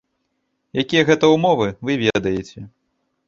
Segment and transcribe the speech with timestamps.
[0.83, 2.65] Якія гэта ўмовы, вы ведаеце.